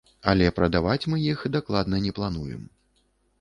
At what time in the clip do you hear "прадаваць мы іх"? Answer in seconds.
0.59-1.43